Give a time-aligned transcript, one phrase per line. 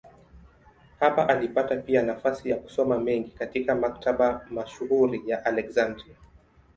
[0.99, 6.15] Hapa alipata pia nafasi ya kusoma mengi katika maktaba mashuhuri ya Aleksandria.